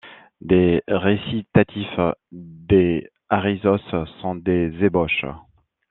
[0.41, 1.99] Des récitatifs,
[2.31, 3.79] des ariosos
[4.23, 5.25] sont des ébauches.